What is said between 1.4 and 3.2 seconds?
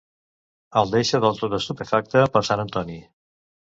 tot estupefacte per sant Antoni.